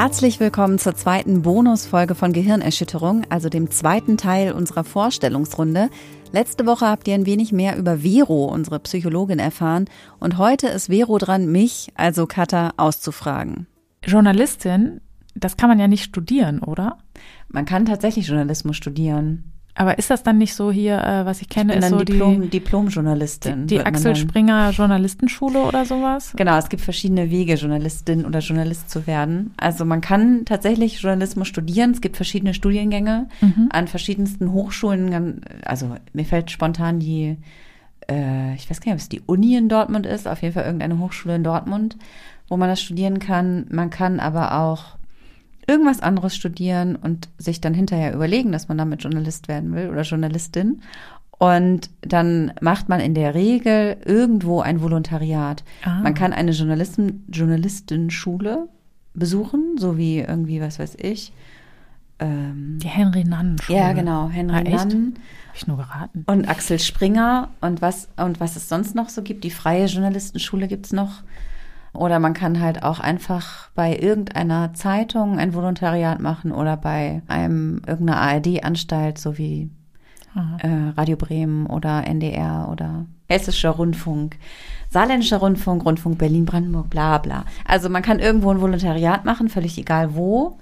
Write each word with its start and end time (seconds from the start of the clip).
Herzlich 0.00 0.38
willkommen 0.38 0.78
zur 0.78 0.94
zweiten 0.94 1.42
Bonusfolge 1.42 2.14
von 2.14 2.32
Gehirnerschütterung, 2.32 3.24
also 3.30 3.48
dem 3.48 3.72
zweiten 3.72 4.16
Teil 4.16 4.52
unserer 4.52 4.84
Vorstellungsrunde. 4.84 5.90
Letzte 6.30 6.66
Woche 6.66 6.86
habt 6.86 7.08
ihr 7.08 7.14
ein 7.14 7.26
wenig 7.26 7.50
mehr 7.50 7.76
über 7.76 7.98
Vero, 7.98 8.44
unsere 8.44 8.78
Psychologin, 8.78 9.40
erfahren 9.40 9.86
und 10.20 10.38
heute 10.38 10.68
ist 10.68 10.86
Vero 10.86 11.18
dran, 11.18 11.50
mich, 11.50 11.88
also 11.96 12.28
Katha, 12.28 12.74
auszufragen. 12.76 13.66
Journalistin, 14.04 15.00
das 15.34 15.56
kann 15.56 15.68
man 15.68 15.80
ja 15.80 15.88
nicht 15.88 16.04
studieren, 16.04 16.60
oder? 16.60 16.98
Man 17.48 17.64
kann 17.64 17.84
tatsächlich 17.84 18.28
Journalismus 18.28 18.76
studieren. 18.76 19.52
Aber 19.78 19.96
ist 19.96 20.10
das 20.10 20.24
dann 20.24 20.38
nicht 20.38 20.54
so 20.56 20.72
hier, 20.72 20.98
äh, 20.98 21.24
was 21.24 21.40
ich 21.40 21.48
kenne, 21.48 21.72
ich 21.74 21.78
ist 21.78 21.88
so 21.90 21.98
Diplom, 22.02 22.42
die, 22.42 22.48
Diplom-Journalistin. 22.48 23.68
die 23.68 23.76
man 23.76 23.86
Axel. 23.86 24.16
Springer 24.16 24.70
Journalistenschule 24.70 25.60
oder 25.60 25.84
sowas? 25.84 26.32
Genau, 26.36 26.58
es 26.58 26.68
gibt 26.68 26.82
verschiedene 26.82 27.30
Wege, 27.30 27.54
Journalistin 27.54 28.26
oder 28.26 28.40
Journalist 28.40 28.90
zu 28.90 29.06
werden. 29.06 29.52
Also 29.56 29.84
man 29.84 30.00
kann 30.00 30.44
tatsächlich 30.46 31.00
Journalismus 31.00 31.46
studieren. 31.46 31.92
Es 31.92 32.00
gibt 32.00 32.16
verschiedene 32.16 32.54
Studiengänge 32.54 33.28
Mhm. 33.40 33.68
an 33.70 33.86
verschiedensten 33.86 34.52
Hochschulen. 34.52 35.42
Also 35.64 35.94
mir 36.12 36.24
fällt 36.24 36.50
spontan 36.50 36.98
die, 36.98 37.36
äh, 38.10 38.54
ich 38.56 38.68
weiß 38.68 38.80
gar 38.80 38.86
nicht, 38.92 38.94
ob 38.94 39.00
es 39.00 39.08
die 39.08 39.22
Uni 39.26 39.54
in 39.56 39.68
Dortmund 39.68 40.06
ist, 40.06 40.26
auf 40.26 40.42
jeden 40.42 40.54
Fall 40.54 40.64
irgendeine 40.64 40.98
Hochschule 40.98 41.36
in 41.36 41.44
Dortmund, 41.44 41.96
wo 42.48 42.56
man 42.56 42.68
das 42.68 42.80
studieren 42.82 43.20
kann. 43.20 43.66
Man 43.70 43.90
kann 43.90 44.18
aber 44.18 44.58
auch 44.58 44.97
irgendwas 45.68 46.00
anderes 46.00 46.34
studieren 46.34 46.96
und 46.96 47.28
sich 47.38 47.60
dann 47.60 47.74
hinterher 47.74 48.14
überlegen, 48.14 48.50
dass 48.52 48.68
man 48.68 48.78
damit 48.78 49.02
Journalist 49.04 49.46
werden 49.48 49.74
will 49.74 49.88
oder 49.90 50.02
Journalistin. 50.02 50.82
Und 51.38 51.90
dann 52.00 52.52
macht 52.60 52.88
man 52.88 52.98
in 52.98 53.14
der 53.14 53.34
Regel 53.34 53.96
irgendwo 54.04 54.60
ein 54.60 54.80
Volontariat. 54.82 55.62
Ah. 55.84 56.00
Man 56.00 56.14
kann 56.14 56.32
eine 56.32 56.50
Journalisten, 56.50 57.24
Journalistenschule 57.30 58.68
besuchen, 59.14 59.76
so 59.78 59.96
wie 59.96 60.18
irgendwie, 60.18 60.60
was 60.60 60.78
weiß 60.78 60.96
ich. 61.00 61.32
Ähm, 62.18 62.78
Die 62.82 62.88
Henry 62.88 63.22
Nannen 63.24 63.58
Schule. 63.60 63.78
ja, 63.78 63.92
genau, 63.92 64.28
Henry 64.28 64.56
Ah? 64.56 64.62
Nannen 64.84 65.14
Hab 65.48 65.54
ich 65.56 65.66
nur 65.68 65.76
geraten. 65.76 66.24
und 66.26 66.48
Axel 66.48 66.78
Springer 66.80 67.50
und 67.60 67.80
was, 67.80 68.08
und 68.16 68.40
was 68.40 68.56
es 68.56 68.68
sonst 68.68 68.94
noch 68.96 69.08
so 69.08 69.22
gibt. 69.22 69.44
Die 69.44 69.50
freie 69.50 69.86
Journalistenschule 69.86 70.66
gibt's 70.66 70.92
noch. 70.92 71.22
Oder 71.92 72.18
man 72.18 72.34
kann 72.34 72.60
halt 72.60 72.82
auch 72.82 73.00
einfach 73.00 73.70
bei 73.74 73.96
irgendeiner 73.96 74.74
Zeitung 74.74 75.38
ein 75.38 75.54
Volontariat 75.54 76.20
machen 76.20 76.52
oder 76.52 76.76
bei 76.76 77.22
einem 77.28 77.82
irgendeiner 77.86 78.20
ARD-Anstalt, 78.20 79.18
so 79.18 79.38
wie 79.38 79.70
äh, 80.58 80.68
Radio 80.96 81.16
Bremen 81.16 81.66
oder 81.66 82.06
NDR 82.06 82.68
oder 82.70 83.06
Hessischer 83.28 83.70
Rundfunk, 83.70 84.36
Saarländischer 84.90 85.38
Rundfunk, 85.38 85.84
Rundfunk 85.84 86.18
Berlin-Brandenburg, 86.18 86.88
bla 86.88 87.18
bla. 87.18 87.44
Also 87.66 87.88
man 87.88 88.02
kann 88.02 88.20
irgendwo 88.20 88.50
ein 88.50 88.60
Volontariat 88.60 89.24
machen, 89.24 89.48
völlig 89.48 89.76
egal 89.78 90.14
wo. 90.14 90.58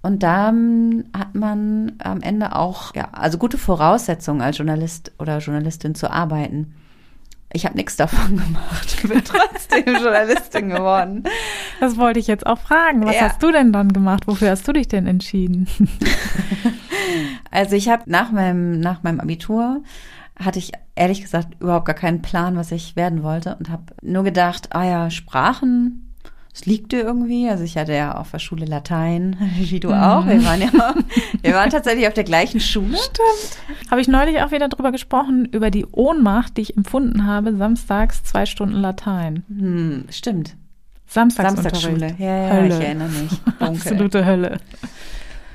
Und 0.00 0.22
dann 0.22 1.04
hat 1.16 1.34
man 1.34 1.92
am 1.98 2.20
Ende 2.20 2.54
auch, 2.54 2.94
ja, 2.94 3.08
also 3.12 3.36
gute 3.36 3.58
Voraussetzungen 3.58 4.40
als 4.40 4.58
Journalist 4.58 5.12
oder 5.18 5.38
Journalistin 5.38 5.94
zu 5.94 6.10
arbeiten. 6.10 6.74
Ich 7.52 7.64
habe 7.64 7.76
nichts 7.76 7.96
davon 7.96 8.36
gemacht, 8.44 9.02
bin 9.08 9.22
trotzdem 9.24 9.84
Journalistin 9.86 10.68
geworden. 10.68 11.24
Das 11.80 11.96
wollte 11.96 12.20
ich 12.20 12.26
jetzt 12.26 12.46
auch 12.46 12.58
fragen. 12.58 13.04
Was 13.06 13.14
Ja. 13.16 13.22
hast 13.22 13.42
du 13.42 13.50
denn 13.50 13.72
dann 13.72 13.92
gemacht? 13.92 14.26
Wofür 14.26 14.50
hast 14.50 14.68
du 14.68 14.72
dich 14.72 14.88
denn 14.88 15.06
entschieden? 15.06 15.66
Also 17.50 17.74
ich 17.76 17.88
habe 17.88 18.02
nach 18.06 18.30
meinem, 18.32 18.80
nach 18.80 19.02
meinem 19.02 19.20
Abitur 19.20 19.82
hatte 20.38 20.58
ich 20.58 20.72
ehrlich 20.94 21.22
gesagt 21.22 21.54
überhaupt 21.60 21.86
gar 21.86 21.94
keinen 21.94 22.20
Plan, 22.22 22.56
was 22.56 22.70
ich 22.70 22.96
werden 22.96 23.22
wollte 23.22 23.56
und 23.56 23.70
habe 23.70 23.84
nur 24.02 24.22
gedacht, 24.24 24.74
ah 24.74 24.84
ja, 24.84 25.10
Sprachen, 25.10 26.07
es 26.58 26.66
liegt 26.66 26.90
dir 26.90 27.02
irgendwie. 27.02 27.48
Also 27.48 27.62
ich 27.62 27.76
hatte 27.76 27.92
ja 27.92 28.16
auf 28.16 28.32
der 28.32 28.40
Schule 28.40 28.66
Latein, 28.66 29.36
wie 29.58 29.78
du 29.78 29.90
auch. 29.90 30.26
Wir 30.26 30.44
waren 30.44 30.60
ja, 30.60 30.94
wir 31.42 31.54
waren 31.54 31.70
tatsächlich 31.70 32.08
auf 32.08 32.14
der 32.14 32.24
gleichen 32.24 32.58
Schule. 32.58 32.96
Stimmt. 32.96 33.90
Habe 33.90 34.00
ich 34.00 34.08
neulich 34.08 34.42
auch 34.42 34.50
wieder 34.50 34.68
drüber 34.68 34.90
gesprochen, 34.90 35.44
über 35.46 35.70
die 35.70 35.86
Ohnmacht, 35.86 36.56
die 36.56 36.62
ich 36.62 36.76
empfunden 36.76 37.26
habe, 37.26 37.56
samstags 37.56 38.24
zwei 38.24 38.44
Stunden 38.44 38.74
Latein. 38.74 39.44
Hm, 39.48 40.06
stimmt. 40.10 40.56
Samstagsschule. 41.06 42.16
Ja, 42.18 42.48
ja, 42.48 42.52
Hölle. 42.52 42.78
ich 42.78 42.84
erinnere 42.84 43.08
mich. 43.08 43.30
Dunkel. 43.44 43.68
Absolute 43.68 44.26
Hölle. 44.26 44.58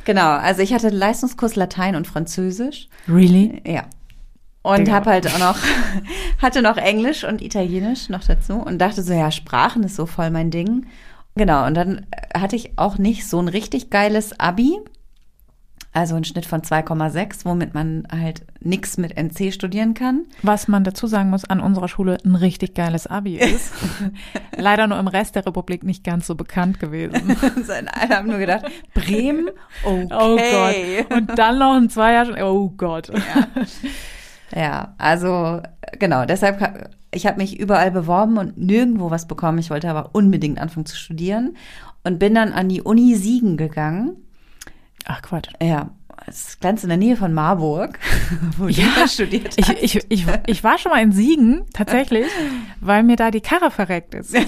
Genau, 0.05 0.31
also 0.31 0.61
ich 0.61 0.73
hatte 0.73 0.89
Leistungskurs 0.89 1.55
Latein 1.55 1.95
und 1.95 2.07
Französisch. 2.07 2.87
Really? 3.07 3.61
Ja. 3.65 3.83
Und 4.63 4.79
Digga. 4.79 4.93
habe 4.93 5.09
halt 5.11 5.27
auch 5.27 5.39
noch, 5.39 5.57
hatte 6.41 6.61
noch 6.61 6.77
Englisch 6.77 7.23
und 7.25 7.41
Italienisch 7.41 8.09
noch 8.09 8.23
dazu 8.23 8.53
und 8.53 8.79
dachte 8.79 9.03
so, 9.03 9.13
ja, 9.13 9.29
Sprachen 9.29 9.83
ist 9.83 9.95
so 9.95 10.05
voll 10.05 10.31
mein 10.31 10.51
Ding. 10.51 10.87
Genau, 11.35 11.65
und 11.65 11.73
dann 11.75 12.05
hatte 12.33 12.55
ich 12.55 12.77
auch 12.77 12.97
nicht 12.97 13.27
so 13.27 13.39
ein 13.39 13.47
richtig 13.47 13.89
geiles 13.89 14.39
Abi, 14.39 14.79
also 15.91 16.15
einen 16.15 16.23
Schnitt 16.23 16.47
von 16.47 16.61
2,6, 16.61 17.45
womit 17.45 17.75
man 17.75 18.07
halt 18.11 18.45
nix 18.59 18.97
mit 18.97 19.15
NC 19.15 19.53
studieren 19.53 19.93
kann. 19.93 20.25
Was 20.41 20.67
man 20.67 20.83
dazu 20.83 21.05
sagen 21.05 21.29
muss, 21.29 21.45
an 21.45 21.59
unserer 21.59 21.87
Schule 21.87 22.17
ein 22.25 22.35
richtig 22.35 22.73
geiles 22.73 23.05
Abi 23.05 23.37
ist. 23.37 23.71
Leider 24.57 24.87
nur 24.87 24.97
im 24.97 25.07
Rest 25.07 25.35
der 25.35 25.45
Republik 25.45 25.83
nicht 25.83 26.03
ganz 26.03 26.25
so 26.25 26.33
bekannt 26.33 26.79
gewesen. 26.79 27.37
Alle 27.93 28.17
haben 28.17 28.27
nur 28.27 28.39
gedacht, 28.39 28.65
Bremen, 28.95 29.49
okay. 29.83 30.07
Oh 30.09 31.07
Gott. 31.07 31.17
Und 31.17 31.37
dann 31.37 31.59
noch 31.59 31.75
ein 31.75 31.89
Zweier. 31.89 32.43
Oh 32.43 32.69
Gott. 32.69 33.09
Ja, 33.09 33.47
also 34.97 35.61
genau, 35.99 36.25
deshalb, 36.25 36.91
ich 37.11 37.25
habe 37.25 37.37
mich 37.37 37.59
überall 37.59 37.91
beworben 37.91 38.37
und 38.37 38.57
nirgendwo 38.57 39.09
was 39.11 39.27
bekommen. 39.27 39.57
Ich 39.59 39.69
wollte 39.69 39.89
aber 39.89 40.09
unbedingt 40.13 40.59
anfangen 40.59 40.85
zu 40.85 40.95
studieren 40.95 41.57
und 42.03 42.19
bin 42.19 42.35
dann 42.35 42.53
an 42.53 42.69
die 42.69 42.81
Uni 42.81 43.15
Siegen 43.15 43.57
gegangen. 43.57 44.17
Ach 45.05 45.21
Quatsch. 45.21 45.49
Ja, 45.61 45.89
ist 46.27 46.61
ganz 46.61 46.83
in 46.83 46.89
der 46.89 46.97
Nähe 46.97 47.17
von 47.17 47.33
Marburg, 47.33 47.99
wo 48.57 48.67
ja, 48.67 48.85
Ja, 48.97 49.07
studiert 49.07 49.53
Ich, 49.57 49.67
hat. 49.67 49.77
ich, 49.81 49.99
ich, 50.09 50.25
ich 50.45 50.63
war 50.63 50.77
schon 50.77 50.91
mal 50.91 51.01
in 51.01 51.11
Siegen, 51.11 51.63
tatsächlich, 51.73 52.27
weil 52.79 53.03
mir 53.03 53.15
da 53.15 53.31
die 53.31 53.41
Karre 53.41 53.71
verreckt 53.71 54.13
ist. 54.15 54.35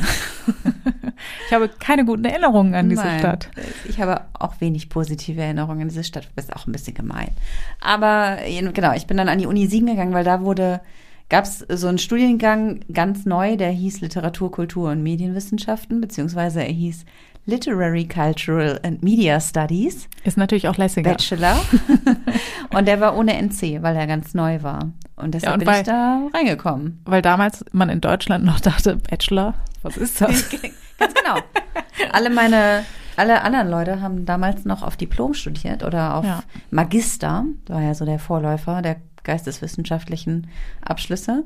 Ich 1.47 1.53
habe 1.53 1.69
keine 1.79 2.05
guten 2.05 2.25
Erinnerungen 2.25 2.73
an 2.75 2.89
diese 2.89 3.03
Nein, 3.03 3.19
Stadt. 3.19 3.49
Ich 3.87 3.99
habe 3.99 4.21
auch 4.33 4.59
wenig 4.61 4.89
positive 4.89 5.41
Erinnerungen 5.41 5.81
an 5.83 5.89
diese 5.89 6.03
Stadt. 6.03 6.29
Das 6.35 6.45
ist 6.45 6.55
auch 6.55 6.67
ein 6.67 6.71
bisschen 6.71 6.93
gemein. 6.93 7.29
Aber 7.81 8.45
jeden- 8.47 8.73
genau, 8.73 8.93
ich 8.93 9.07
bin 9.07 9.17
dann 9.17 9.29
an 9.29 9.39
die 9.39 9.45
Uni 9.47 9.67
Siegen 9.67 9.87
gegangen, 9.87 10.13
weil 10.13 10.23
da 10.23 10.41
wurde, 10.41 10.81
gab 11.29 11.45
es 11.45 11.59
so 11.69 11.87
einen 11.87 11.97
Studiengang 11.97 12.81
ganz 12.93 13.25
neu, 13.25 13.57
der 13.57 13.69
hieß 13.71 14.01
Literatur, 14.01 14.51
Kultur 14.51 14.91
und 14.91 15.03
Medienwissenschaften, 15.03 16.01
beziehungsweise 16.01 16.61
er 16.63 16.71
hieß 16.73 17.05
Literary, 17.47 18.07
Cultural 18.07 18.79
and 18.83 19.03
Media 19.03 19.39
Studies, 19.39 20.07
Ist 20.23 20.35
natürlich 20.35 20.67
auch 20.67 20.77
lässiger. 20.77 21.11
Bachelor. 21.11 21.55
und 22.73 22.87
der 22.87 22.99
war 22.99 23.15
ohne 23.15 23.33
NC, 23.39 23.83
weil 23.83 23.95
er 23.95 24.07
ganz 24.07 24.33
neu 24.33 24.63
war. 24.63 24.91
Und 25.15 25.35
deshalb 25.35 25.49
Ja, 25.49 25.53
und 25.53 25.59
bin 25.59 25.67
weil- 25.67 25.81
ich 25.81 25.85
da 25.87 26.27
reingekommen. 26.33 27.01
Weil 27.05 27.21
damals 27.21 27.63
man 27.71 27.89
in 27.89 28.01
Deutschland 28.01 28.45
noch 28.45 28.59
dachte, 28.59 28.95
Bachelor, 28.97 29.53
was 29.83 29.95
ist 29.95 30.21
das? 30.21 30.49
Ganz 30.97 31.13
genau. 31.13 31.35
Alle 32.11 32.29
meine, 32.29 32.85
alle 33.17 33.41
anderen 33.41 33.69
Leute 33.69 34.01
haben 34.01 34.25
damals 34.25 34.65
noch 34.65 34.83
auf 34.83 34.97
Diplom 34.97 35.33
studiert 35.33 35.83
oder 35.83 36.15
auf 36.15 36.25
Ja. 36.25 36.43
Magister, 36.71 37.45
war 37.67 37.81
ja 37.81 37.93
so 37.93 38.05
der 38.05 38.19
Vorläufer 38.19 38.81
der 38.81 38.97
geisteswissenschaftlichen 39.23 40.47
Abschlüsse. 40.81 41.43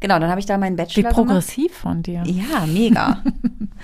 Genau, 0.00 0.18
dann 0.18 0.30
habe 0.30 0.40
ich 0.40 0.46
da 0.46 0.56
meinen 0.58 0.74
Wie 0.78 0.82
Bachelor 0.82 1.02
gemacht. 1.10 1.14
progressiv 1.26 1.74
von 1.74 2.02
dir. 2.02 2.22
Ja, 2.24 2.66
mega. 2.66 3.22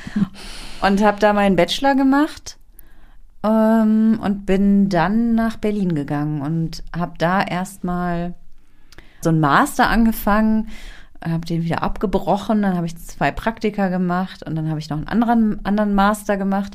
und 0.80 1.02
habe 1.02 1.18
da 1.20 1.32
meinen 1.32 1.56
Bachelor 1.56 1.94
gemacht 1.96 2.56
ähm, 3.42 4.18
und 4.22 4.46
bin 4.46 4.88
dann 4.88 5.34
nach 5.34 5.56
Berlin 5.56 5.94
gegangen 5.94 6.40
und 6.40 6.82
habe 6.96 7.14
da 7.18 7.42
erstmal 7.42 8.34
so 9.20 9.30
einen 9.30 9.40
Master 9.40 9.88
angefangen, 9.88 10.68
habe 11.26 11.46
den 11.46 11.64
wieder 11.64 11.82
abgebrochen, 11.82 12.62
dann 12.62 12.76
habe 12.76 12.86
ich 12.86 12.96
zwei 12.98 13.30
Praktika 13.30 13.88
gemacht 13.88 14.46
und 14.46 14.54
dann 14.54 14.68
habe 14.68 14.78
ich 14.78 14.90
noch 14.90 14.98
einen 14.98 15.08
anderen, 15.08 15.64
anderen 15.64 15.94
Master 15.94 16.36
gemacht. 16.36 16.74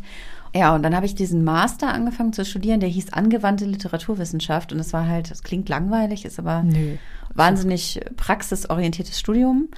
Ja, 0.56 0.74
und 0.74 0.82
dann 0.82 0.96
habe 0.96 1.06
ich 1.06 1.14
diesen 1.14 1.44
Master 1.44 1.94
angefangen 1.94 2.34
zu 2.34 2.44
studieren, 2.44 2.80
der 2.80 2.90
hieß 2.90 3.14
angewandte 3.14 3.66
Literaturwissenschaft 3.66 4.74
und 4.74 4.80
es 4.80 4.94
war 4.94 5.08
halt, 5.08 5.30
das 5.30 5.44
klingt 5.44 5.70
langweilig, 5.70 6.26
ist 6.26 6.40
aber 6.40 6.64
Nö. 6.64 6.96
wahnsinnig 7.36 8.00
praxisorientiertes 8.18 9.20
Studium, 9.20 9.70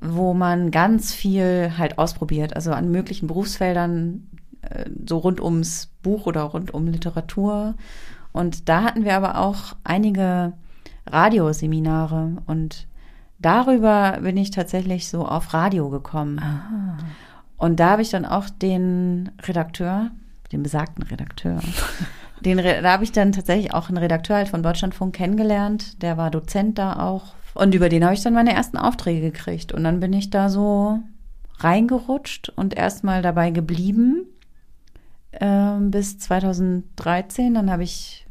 wo 0.00 0.34
man 0.34 0.70
ganz 0.70 1.14
viel 1.14 1.72
halt 1.78 1.98
ausprobiert, 1.98 2.54
also 2.54 2.72
an 2.72 2.90
möglichen 2.90 3.26
Berufsfeldern, 3.26 4.28
äh, 4.60 4.84
so 5.08 5.18
rund 5.18 5.40
ums 5.40 5.88
Buch 6.02 6.26
oder 6.26 6.42
rund 6.42 6.74
um 6.74 6.86
Literatur. 6.86 7.74
Und 8.32 8.68
da 8.68 8.82
hatten 8.82 9.06
wir 9.06 9.16
aber 9.16 9.38
auch 9.38 9.76
einige 9.82 10.52
Radioseminare 11.06 12.36
und 12.46 12.86
darüber 13.38 14.18
bin 14.20 14.36
ich 14.36 14.50
tatsächlich 14.50 15.08
so 15.08 15.26
auf 15.26 15.52
Radio 15.54 15.88
gekommen. 15.90 16.38
Ah. 16.38 16.98
Und 17.56 17.80
da 17.80 17.90
habe 17.90 18.02
ich 18.02 18.10
dann 18.10 18.24
auch 18.24 18.48
den 18.48 19.32
Redakteur, 19.42 20.10
den 20.52 20.62
besagten 20.62 21.02
Redakteur, 21.04 21.60
den, 22.40 22.58
da 22.58 22.92
habe 22.92 23.04
ich 23.04 23.12
dann 23.12 23.32
tatsächlich 23.32 23.74
auch 23.74 23.88
einen 23.88 23.98
Redakteur 23.98 24.36
halt 24.36 24.48
von 24.48 24.62
Deutschlandfunk 24.62 25.14
kennengelernt. 25.14 26.02
Der 26.02 26.16
war 26.16 26.30
Dozent 26.30 26.78
da 26.78 27.00
auch. 27.00 27.34
Und 27.54 27.74
über 27.74 27.88
den 27.88 28.04
habe 28.04 28.14
ich 28.14 28.22
dann 28.22 28.34
meine 28.34 28.54
ersten 28.54 28.76
Aufträge 28.76 29.32
gekriegt. 29.32 29.72
Und 29.72 29.82
dann 29.82 29.98
bin 29.98 30.12
ich 30.12 30.30
da 30.30 30.48
so 30.48 31.00
reingerutscht 31.58 32.50
und 32.50 32.74
erstmal 32.74 33.22
dabei 33.22 33.50
geblieben. 33.50 34.26
ähm, 35.32 35.90
bis 35.90 36.18
2013. 36.18 37.54
Dann 37.54 37.70
habe 37.70 37.82
ich 37.82 38.27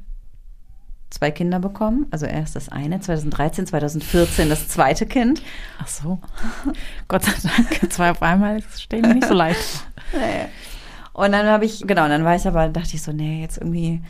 zwei 1.09 1.31
Kinder 1.31 1.59
bekommen. 1.59 2.07
Also 2.11 2.25
erst 2.25 2.55
das 2.55 2.69
eine, 2.69 2.99
2013, 2.99 3.67
2014 3.67 4.49
das 4.49 4.67
zweite 4.67 5.05
Kind. 5.05 5.41
Ach 5.79 5.87
so. 5.87 6.19
Gott 7.07 7.23
sei 7.23 7.33
Dank, 7.43 7.91
zwei 7.91 8.11
auf 8.11 8.21
einmal, 8.21 8.61
mir 8.91 9.13
nicht 9.15 9.27
so 9.27 9.33
leicht. 9.33 9.59
Nee. 10.13 10.45
Und 11.11 11.33
dann 11.33 11.47
habe 11.47 11.65
ich, 11.65 11.81
genau, 11.85 12.07
dann 12.07 12.23
war 12.23 12.37
ich 12.37 12.47
aber, 12.47 12.69
dachte 12.69 12.95
ich 12.95 13.01
so, 13.01 13.11
nee, 13.11 13.41
jetzt 13.41 13.57
irgendwie 13.57 14.01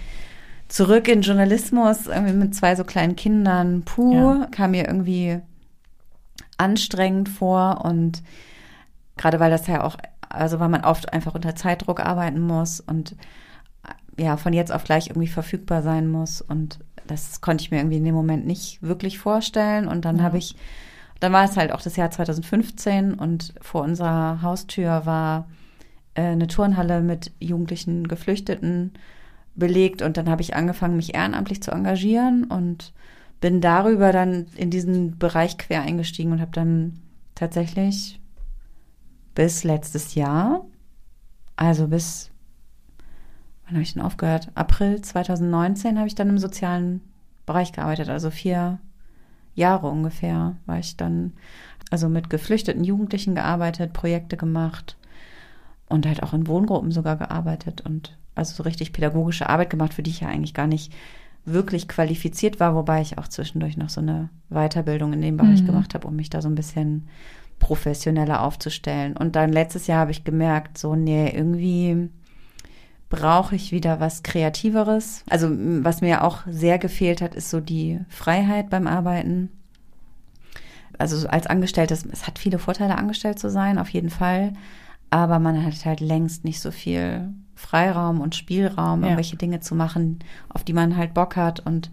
zurück 0.67 1.07
in 1.07 1.23
Journalismus, 1.23 2.05
irgendwie 2.05 2.33
mit 2.33 2.53
zwei 2.53 2.75
so 2.75 2.83
kleinen 2.83 3.15
Kindern, 3.15 3.81
puh, 3.81 4.41
ja. 4.41 4.47
kam 4.51 4.71
mir 4.71 4.85
irgendwie 4.85 5.39
anstrengend 6.59 7.29
vor 7.29 7.83
und 7.83 8.21
gerade 9.15 9.39
weil 9.39 9.50
das 9.50 9.65
ja 9.65 9.83
auch, 9.83 9.97
also 10.29 10.59
weil 10.59 10.69
man 10.69 10.83
oft 10.83 11.11
einfach 11.13 11.33
unter 11.33 11.55
Zeitdruck 11.55 12.00
arbeiten 12.00 12.41
muss 12.41 12.79
und 12.79 13.15
ja, 14.19 14.38
von 14.38 14.53
jetzt 14.53 14.71
auf 14.71 14.83
gleich 14.83 15.07
irgendwie 15.07 15.27
verfügbar 15.27 15.81
sein 15.81 16.07
muss 16.07 16.41
und 16.41 16.79
das 17.07 17.42
konnte 17.42 17.63
ich 17.63 17.71
mir 17.71 17.77
irgendwie 17.77 17.98
in 17.98 18.04
dem 18.04 18.15
Moment 18.15 18.45
nicht 18.45 18.81
wirklich 18.81 19.19
vorstellen 19.19 19.88
und 19.88 20.06
dann 20.06 20.18
ja. 20.18 20.24
habe 20.24 20.38
ich, 20.38 20.56
dann 21.19 21.33
war 21.33 21.44
es 21.44 21.57
halt 21.57 21.71
auch 21.71 21.81
das 21.81 21.95
Jahr 21.95 22.12
2015 22.12 23.13
und 23.13 23.54
vor 23.62 23.81
unserer 23.81 24.42
Haustür 24.42 25.06
war 25.06 25.48
äh, 26.13 26.21
eine 26.21 26.48
Turnhalle 26.48 27.01
mit 27.01 27.31
jugendlichen 27.39 28.07
Geflüchteten 28.07 28.94
belegt 29.56 30.01
und 30.01 30.18
dann 30.18 30.30
habe 30.30 30.42
ich 30.42 30.56
angefangen, 30.56 30.95
mich 30.95 31.15
ehrenamtlich 31.15 31.62
zu 31.62 31.71
engagieren 31.71 32.45
und 32.45 32.94
bin 33.39 33.62
darüber 33.62 34.12
dann 34.12 34.48
in 34.56 34.69
diesen 34.69 35.18
Bereich 35.18 35.57
quer 35.57 35.81
eingestiegen 35.81 36.31
und 36.31 36.42
habe 36.42 36.51
dann 36.51 37.00
tatsächlich 37.36 38.19
bis 39.36 39.63
letztes 39.63 40.15
Jahr, 40.15 40.65
also 41.56 41.88
bis, 41.88 42.31
wann 43.67 43.75
habe 43.75 43.83
ich 43.83 43.93
denn 43.93 44.01
aufgehört? 44.01 44.49
April 44.55 45.01
2019 45.01 45.97
habe 45.97 46.07
ich 46.07 46.15
dann 46.15 46.29
im 46.29 46.37
sozialen 46.37 47.01
Bereich 47.45 47.73
gearbeitet, 47.73 48.09
also 48.09 48.29
vier 48.29 48.79
Jahre 49.55 49.87
ungefähr 49.87 50.55
war 50.65 50.79
ich 50.79 50.97
dann, 50.97 51.33
also 51.91 52.09
mit 52.09 52.29
geflüchteten 52.29 52.83
Jugendlichen 52.83 53.35
gearbeitet, 53.35 53.93
Projekte 53.93 54.37
gemacht 54.37 54.97
und 55.89 56.05
halt 56.05 56.23
auch 56.23 56.33
in 56.33 56.47
Wohngruppen 56.47 56.91
sogar 56.91 57.17
gearbeitet 57.17 57.81
und 57.81 58.17
also 58.35 58.55
so 58.55 58.63
richtig 58.63 58.93
pädagogische 58.93 59.49
Arbeit 59.49 59.69
gemacht, 59.69 59.93
für 59.93 60.03
die 60.03 60.11
ich 60.11 60.21
ja 60.21 60.27
eigentlich 60.27 60.53
gar 60.53 60.67
nicht 60.67 60.93
wirklich 61.43 61.87
qualifiziert 61.87 62.59
war, 62.59 62.75
wobei 62.75 63.01
ich 63.01 63.17
auch 63.17 63.27
zwischendurch 63.27 63.77
noch 63.77 63.89
so 63.89 64.01
eine 64.01 64.29
Weiterbildung 64.49 65.13
in 65.13 65.21
dem 65.21 65.37
Bereich 65.37 65.61
mhm. 65.61 65.67
gemacht 65.67 65.93
habe, 65.93 66.07
um 66.07 66.15
mich 66.15 66.29
da 66.29 66.41
so 66.41 66.49
ein 66.49 66.55
bisschen 66.55 67.07
professioneller 67.57 68.43
aufzustellen. 68.43 69.17
Und 69.17 69.35
dann 69.35 69.51
letztes 69.51 69.87
Jahr 69.87 70.01
habe 70.01 70.11
ich 70.11 70.23
gemerkt, 70.23 70.77
so, 70.77 70.95
nee, 70.95 71.29
irgendwie 71.29 72.09
brauche 73.09 73.56
ich 73.56 73.71
wieder 73.71 74.00
was 74.00 74.24
Kreativeres. 74.24 75.24
Also 75.30 75.50
was 75.50 76.01
mir 76.01 76.24
auch 76.24 76.39
sehr 76.48 76.77
gefehlt 76.77 77.21
hat, 77.21 77.36
ist 77.36 77.50
so 77.50 77.59
die 77.59 78.00
Freiheit 78.09 78.69
beim 78.69 78.88
Arbeiten. 78.88 79.50
Also 80.98 81.27
als 81.27 81.48
Angestelltes, 81.48 82.06
es 82.12 82.27
hat 82.27 82.39
viele 82.39 82.59
Vorteile, 82.59 82.98
angestellt 82.98 83.39
zu 83.39 83.50
sein, 83.50 83.77
auf 83.77 83.89
jeden 83.89 84.09
Fall. 84.09 84.54
Aber 85.09 85.39
man 85.39 85.63
hat 85.63 85.86
halt 85.86 86.01
längst 86.01 86.44
nicht 86.44 86.59
so 86.59 86.71
viel 86.71 87.30
Freiraum 87.56 88.19
und 88.19 88.36
Spielraum, 88.36 89.01
ja. 89.01 89.07
irgendwelche 89.07 89.38
Dinge 89.38 89.62
zu 89.62 89.74
machen, 89.74 90.19
auf 90.50 90.63
die 90.63 90.74
man 90.74 90.98
halt 90.98 91.13
Bock 91.13 91.36
hat 91.36 91.60
und 91.60 91.92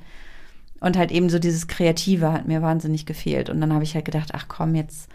und 0.84 0.98
halt 0.98 1.12
eben 1.12 1.30
so 1.30 1.38
dieses 1.38 1.66
Kreative 1.66 2.30
hat 2.30 2.46
mir 2.46 2.60
wahnsinnig 2.60 3.06
gefehlt. 3.06 3.48
Und 3.48 3.58
dann 3.58 3.72
habe 3.72 3.84
ich 3.84 3.94
halt 3.94 4.04
gedacht, 4.04 4.32
ach 4.34 4.48
komm, 4.48 4.74
jetzt 4.74 5.08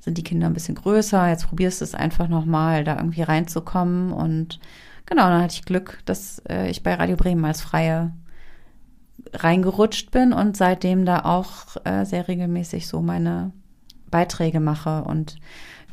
sind 0.00 0.16
die 0.16 0.24
Kinder 0.24 0.46
ein 0.46 0.54
bisschen 0.54 0.74
größer, 0.74 1.28
jetzt 1.28 1.48
probierst 1.48 1.82
du 1.82 1.84
es 1.84 1.94
einfach 1.94 2.28
nochmal, 2.28 2.82
da 2.82 2.96
irgendwie 2.96 3.20
reinzukommen. 3.20 4.10
Und 4.10 4.58
genau, 5.06 5.28
dann 5.28 5.42
hatte 5.42 5.54
ich 5.54 5.64
Glück, 5.64 6.00
dass 6.04 6.40
äh, 6.48 6.70
ich 6.70 6.82
bei 6.82 6.94
Radio 6.94 7.16
Bremen 7.16 7.44
als 7.44 7.60
Freie 7.60 8.12
reingerutscht 9.32 10.10
bin 10.10 10.32
und 10.32 10.56
seitdem 10.56 11.04
da 11.04 11.24
auch 11.24 11.76
äh, 11.84 12.04
sehr 12.04 12.28
regelmäßig 12.28 12.86
so 12.86 13.00
meine 13.00 13.52
Beiträge 14.10 14.60
mache. 14.60 15.04
Und 15.04 15.36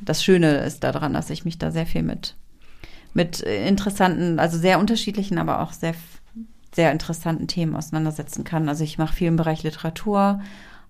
das 0.02 0.24
Schöne 0.24 0.58
ist 0.58 0.84
daran, 0.84 1.14
dass 1.14 1.30
ich 1.30 1.46
mich 1.46 1.58
da 1.58 1.72
sehr 1.72 1.86
viel 1.86 2.04
mit 2.04 2.36
mit 3.14 3.40
interessanten, 3.40 4.40
also 4.40 4.58
sehr 4.58 4.80
unterschiedlichen, 4.80 5.38
aber 5.38 5.62
auch 5.62 5.74
sehr, 5.74 5.96
sehr 6.74 6.92
interessanten 6.92 7.48
Themen 7.48 7.76
auseinandersetzen 7.76 8.44
kann. 8.44 8.70
Also 8.70 8.84
ich 8.84 8.98
mache 8.98 9.14
viel 9.14 9.28
im 9.28 9.36
Bereich 9.36 9.64
Literatur, 9.64 10.42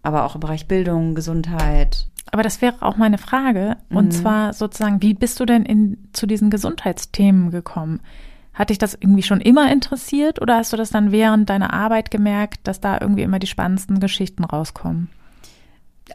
aber 0.01 0.25
auch 0.25 0.35
im 0.35 0.41
Bereich 0.41 0.67
Bildung, 0.67 1.15
Gesundheit. 1.15 2.07
Aber 2.31 2.43
das 2.43 2.61
wäre 2.61 2.75
auch 2.81 2.97
meine 2.97 3.17
Frage. 3.17 3.77
Und 3.89 4.07
mhm. 4.07 4.11
zwar 4.11 4.53
sozusagen, 4.53 5.01
wie 5.01 5.13
bist 5.13 5.39
du 5.39 5.45
denn 5.45 5.63
in, 5.63 6.09
zu 6.13 6.27
diesen 6.27 6.49
Gesundheitsthemen 6.49 7.51
gekommen? 7.51 8.01
Hat 8.53 8.69
dich 8.69 8.77
das 8.77 8.93
irgendwie 8.93 9.23
schon 9.23 9.41
immer 9.41 9.71
interessiert 9.71 10.41
oder 10.41 10.57
hast 10.57 10.73
du 10.73 10.77
das 10.77 10.89
dann 10.89 11.11
während 11.11 11.49
deiner 11.49 11.73
Arbeit 11.73 12.11
gemerkt, 12.11 12.67
dass 12.67 12.81
da 12.81 12.97
irgendwie 12.99 13.23
immer 13.23 13.39
die 13.39 13.47
spannendsten 13.47 13.99
Geschichten 13.99 14.43
rauskommen? 14.43 15.09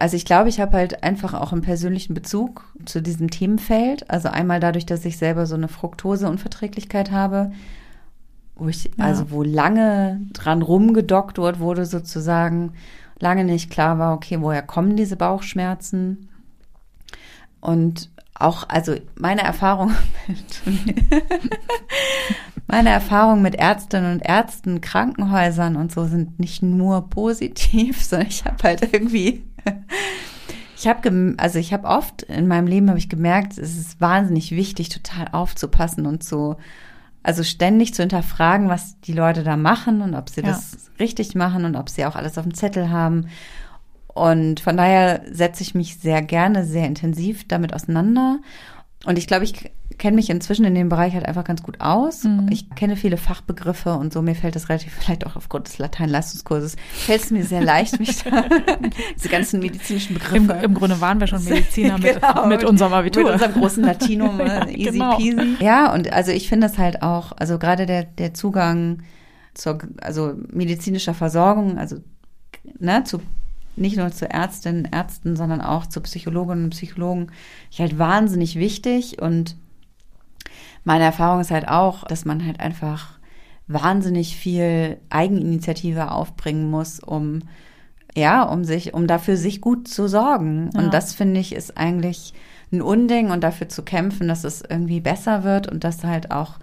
also 0.00 0.16
ich 0.16 0.24
glaube, 0.24 0.48
ich 0.48 0.60
habe 0.60 0.76
halt 0.76 1.02
einfach 1.02 1.34
auch 1.34 1.52
einen 1.52 1.62
persönlichen 1.62 2.14
Bezug 2.14 2.64
zu 2.84 3.00
diesem 3.00 3.30
Themenfeld. 3.30 4.10
Also 4.10 4.28
einmal 4.28 4.60
dadurch, 4.60 4.86
dass 4.86 5.04
ich 5.04 5.18
selber 5.18 5.46
so 5.46 5.54
eine 5.54 5.68
Fruktoseunverträglichkeit 5.68 7.10
habe, 7.10 7.52
wo 8.56 8.68
ich, 8.68 8.84
ja. 8.84 8.90
also 9.04 9.30
wo 9.30 9.42
lange 9.42 10.20
dran 10.32 10.62
rumgedoktort 10.62 11.60
wurde 11.60 11.86
sozusagen, 11.86 12.72
lange 13.18 13.44
nicht 13.44 13.70
klar 13.70 13.98
war, 13.98 14.14
okay, 14.14 14.40
woher 14.40 14.62
kommen 14.62 14.96
diese 14.96 15.16
Bauchschmerzen? 15.16 16.28
Und 17.60 18.10
auch, 18.34 18.68
also 18.68 18.96
meine 19.14 19.42
Erfahrung 19.42 19.92
mit, 20.26 20.62
meine 22.66 22.90
Erfahrung 22.90 23.42
mit 23.42 23.54
Ärztinnen 23.54 24.12
und 24.12 24.20
Ärzten, 24.20 24.80
Krankenhäusern 24.80 25.76
und 25.76 25.92
so 25.92 26.06
sind 26.06 26.38
nicht 26.40 26.62
nur 26.62 27.08
positiv, 27.08 28.02
sondern 28.04 28.28
ich 28.28 28.44
habe 28.44 28.62
halt 28.62 28.92
irgendwie 28.92 29.44
ich 30.76 30.88
habe 30.88 31.34
also 31.38 31.58
ich 31.58 31.72
habe 31.72 31.88
oft 31.88 32.22
in 32.22 32.46
meinem 32.46 32.66
Leben 32.66 32.88
habe 32.88 32.98
ich 32.98 33.08
gemerkt, 33.08 33.56
es 33.56 33.78
ist 33.78 34.00
wahnsinnig 34.02 34.50
wichtig, 34.50 34.90
total 34.90 35.28
aufzupassen 35.32 36.04
und 36.04 36.22
zu 36.22 36.56
also 37.24 37.42
ständig 37.42 37.94
zu 37.94 38.02
hinterfragen, 38.02 38.68
was 38.68 39.00
die 39.00 39.14
Leute 39.14 39.42
da 39.42 39.56
machen 39.56 40.02
und 40.02 40.14
ob 40.14 40.28
sie 40.28 40.42
ja. 40.42 40.48
das 40.48 40.90
richtig 41.00 41.34
machen 41.34 41.64
und 41.64 41.74
ob 41.74 41.88
sie 41.88 42.04
auch 42.04 42.14
alles 42.14 42.38
auf 42.38 42.44
dem 42.44 42.54
Zettel 42.54 42.90
haben. 42.90 43.28
Und 44.06 44.60
von 44.60 44.76
daher 44.76 45.22
setze 45.32 45.62
ich 45.62 45.74
mich 45.74 45.96
sehr 45.96 46.22
gerne, 46.22 46.64
sehr 46.64 46.86
intensiv 46.86 47.48
damit 47.48 47.74
auseinander. 47.74 48.38
Und 49.06 49.18
ich 49.18 49.26
glaube, 49.26 49.44
ich 49.44 49.70
kenne 49.98 50.16
mich 50.16 50.30
inzwischen 50.30 50.64
in 50.64 50.74
dem 50.74 50.88
Bereich 50.88 51.14
halt 51.14 51.26
einfach 51.26 51.44
ganz 51.44 51.62
gut 51.62 51.80
aus. 51.80 52.24
Mhm. 52.24 52.48
Ich 52.50 52.70
kenne 52.70 52.96
viele 52.96 53.16
Fachbegriffe 53.16 53.94
und 53.94 54.12
so. 54.12 54.22
Mir 54.22 54.34
fällt 54.34 54.56
das 54.56 54.68
relativ, 54.68 54.92
vielleicht 54.98 55.26
auch 55.26 55.36
aufgrund 55.36 55.68
des 55.68 55.78
Lateinleistungskurses, 55.78 56.76
fällt 56.92 57.22
es 57.22 57.30
mir 57.30 57.44
sehr 57.44 57.62
leicht, 57.62 57.98
mich 58.00 58.22
da, 58.24 58.44
diese 59.16 59.28
ganzen 59.28 59.60
medizinischen 59.60 60.14
Begriffe. 60.14 60.52
Im, 60.52 60.64
Im, 60.64 60.74
Grunde 60.74 61.00
waren 61.00 61.20
wir 61.20 61.26
schon 61.26 61.44
Mediziner 61.48 61.98
mit, 61.98 62.20
genau, 62.20 62.46
mit 62.46 62.64
unserem 62.64 62.92
Abitur. 62.92 63.24
Mit 63.24 63.32
unserem 63.34 63.52
großen 63.52 63.84
Latinum, 63.84 64.38
ja, 64.40 64.66
easy 64.68 64.98
genau. 64.98 65.16
peasy. 65.16 65.56
Ja, 65.60 65.92
und 65.92 66.12
also 66.12 66.32
ich 66.32 66.48
finde 66.48 66.66
das 66.68 66.78
halt 66.78 67.02
auch, 67.02 67.32
also 67.36 67.58
gerade 67.58 67.86
der, 67.86 68.04
der 68.04 68.34
Zugang 68.34 69.02
zur, 69.54 69.78
also 70.00 70.34
medizinischer 70.50 71.14
Versorgung, 71.14 71.78
also 71.78 71.96
ne, 72.78 73.04
zu 73.04 73.20
nicht 73.76 73.96
nur 73.96 74.10
zu 74.10 74.30
Ärztinnen, 74.30 74.88
Ärzten, 74.90 75.36
sondern 75.36 75.60
auch 75.60 75.86
zu 75.86 76.00
Psychologinnen 76.00 76.64
und 76.64 76.70
Psychologen, 76.70 77.32
ich 77.70 77.80
halt 77.80 77.98
wahnsinnig 77.98 78.56
wichtig 78.56 79.20
und 79.20 79.56
meine 80.84 81.04
Erfahrung 81.04 81.40
ist 81.40 81.50
halt 81.50 81.68
auch, 81.68 82.04
dass 82.04 82.24
man 82.24 82.44
halt 82.44 82.60
einfach 82.60 83.18
wahnsinnig 83.66 84.36
viel 84.36 84.98
Eigeninitiative 85.08 86.10
aufbringen 86.10 86.70
muss, 86.70 87.00
um 87.00 87.40
ja, 88.16 88.44
um 88.44 88.64
sich, 88.64 88.94
um 88.94 89.06
dafür 89.06 89.36
sich 89.36 89.60
gut 89.60 89.88
zu 89.88 90.08
sorgen. 90.08 90.70
Ja. 90.72 90.80
Und 90.80 90.94
das 90.94 91.14
finde 91.14 91.40
ich 91.40 91.54
ist 91.54 91.76
eigentlich 91.76 92.32
ein 92.72 92.82
Unding 92.82 93.30
und 93.30 93.42
dafür 93.42 93.68
zu 93.68 93.82
kämpfen, 93.82 94.28
dass 94.28 94.44
es 94.44 94.62
irgendwie 94.62 95.00
besser 95.00 95.44
wird 95.44 95.66
und 95.70 95.84
dass 95.84 96.04
halt 96.04 96.30
auch, 96.30 96.58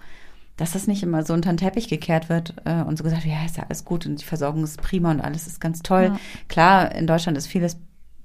dass 0.56 0.72
das 0.72 0.86
nicht 0.86 1.02
immer 1.02 1.24
so 1.24 1.32
unter 1.34 1.52
den 1.52 1.56
Teppich 1.56 1.88
gekehrt 1.88 2.28
wird 2.28 2.54
äh, 2.64 2.82
und 2.82 2.98
so 2.98 3.04
gesagt, 3.04 3.24
ja, 3.24 3.44
ist 3.44 3.56
ja 3.56 3.64
alles 3.68 3.84
gut 3.84 4.06
und 4.06 4.20
die 4.20 4.24
Versorgung 4.24 4.64
ist 4.64 4.80
prima 4.80 5.10
und 5.10 5.20
alles 5.20 5.46
ist 5.46 5.60
ganz 5.60 5.82
toll. 5.82 6.12
Ja. 6.12 6.18
Klar, 6.48 6.94
in 6.94 7.06
Deutschland 7.06 7.38
ist 7.38 7.46
vieles 7.46 7.78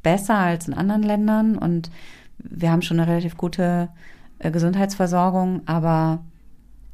besser 0.03 0.36
als 0.36 0.67
in 0.67 0.74
anderen 0.74 1.03
Ländern 1.03 1.57
und 1.57 1.89
wir 2.38 2.72
haben 2.72 2.81
schon 2.81 3.00
eine 3.00 3.10
relativ 3.10 3.38
gute 3.38 3.89
äh, 4.39 4.51
Gesundheitsversorgung, 4.51 5.62
aber 5.65 6.19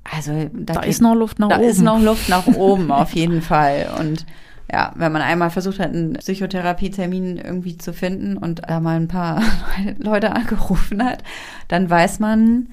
also 0.03 0.49
da, 0.53 0.73
da 0.73 0.81
ist 0.81 1.01
noch 1.01 1.15
Luft 1.15 1.39
nach 1.39 1.49
da 1.49 1.55
oben. 1.55 1.63
Da 1.63 1.69
ist 1.69 1.81
noch 1.81 1.99
Luft 1.99 2.29
nach 2.29 2.47
oben 2.55 2.91
auf 2.91 3.13
jeden 3.13 3.41
Fall. 3.41 3.87
Und 3.99 4.25
ja, 4.71 4.91
wenn 4.95 5.11
man 5.11 5.21
einmal 5.21 5.49
versucht 5.49 5.79
hat, 5.79 5.89
einen 5.89 6.13
Psychotherapietermin 6.13 7.37
irgendwie 7.37 7.77
zu 7.77 7.93
finden 7.93 8.37
und 8.37 8.61
da 8.67 8.79
mal 8.79 8.97
ein 8.97 9.07
paar 9.07 9.41
Leute 9.97 10.31
angerufen 10.33 11.03
hat, 11.03 11.23
dann 11.67 11.89
weiß 11.89 12.19
man, 12.19 12.69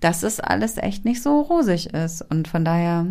dass 0.00 0.22
es 0.22 0.40
alles 0.40 0.76
echt 0.76 1.04
nicht 1.04 1.22
so 1.22 1.40
rosig 1.40 1.92
ist. 1.92 2.22
Und 2.22 2.48
von 2.48 2.64
daher. 2.64 3.06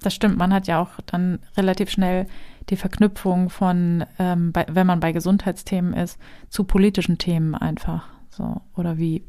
Das 0.00 0.14
stimmt, 0.14 0.38
man 0.38 0.52
hat 0.52 0.68
ja 0.68 0.80
auch 0.80 0.90
dann 1.06 1.40
relativ 1.56 1.90
schnell 1.90 2.28
die 2.70 2.76
Verknüpfung 2.76 3.50
von, 3.50 4.04
ähm, 4.20 4.52
bei, 4.52 4.64
wenn 4.68 4.86
man 4.86 5.00
bei 5.00 5.10
Gesundheitsthemen 5.10 5.92
ist, 5.92 6.18
zu 6.50 6.62
politischen 6.62 7.18
Themen 7.18 7.56
einfach. 7.56 8.08
So, 8.30 8.60
oder 8.76 8.98
wie 8.98 9.24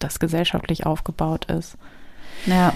das 0.00 0.18
gesellschaftlich 0.18 0.84
aufgebaut 0.84 1.46
ist. 1.46 1.78
Ja. 2.44 2.74